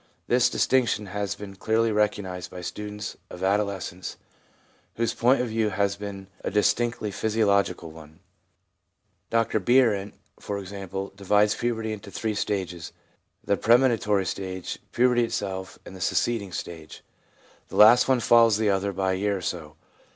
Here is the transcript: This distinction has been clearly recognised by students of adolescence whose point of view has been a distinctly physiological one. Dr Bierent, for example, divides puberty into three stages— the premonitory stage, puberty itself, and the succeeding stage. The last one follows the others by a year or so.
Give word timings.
This 0.27 0.49
distinction 0.49 1.05
has 1.05 1.35
been 1.35 1.55
clearly 1.55 1.91
recognised 1.91 2.49
by 2.49 2.61
students 2.61 3.17
of 3.29 3.43
adolescence 3.43 4.17
whose 4.95 5.13
point 5.13 5.41
of 5.41 5.49
view 5.49 5.69
has 5.69 5.95
been 5.95 6.25
a 6.43 6.49
distinctly 6.49 7.11
physiological 7.11 7.91
one. 7.91 8.19
Dr 9.29 9.59
Bierent, 9.59 10.15
for 10.39 10.57
example, 10.57 11.13
divides 11.15 11.53
puberty 11.53 11.93
into 11.93 12.09
three 12.09 12.33
stages— 12.33 12.93
the 13.45 13.57
premonitory 13.57 14.25
stage, 14.25 14.79
puberty 14.91 15.23
itself, 15.23 15.77
and 15.85 15.95
the 15.95 16.01
succeeding 16.01 16.51
stage. 16.51 17.03
The 17.67 17.75
last 17.75 18.07
one 18.07 18.21
follows 18.21 18.57
the 18.57 18.71
others 18.71 18.95
by 18.95 19.11
a 19.13 19.17
year 19.17 19.37
or 19.37 19.41
so. 19.41 19.75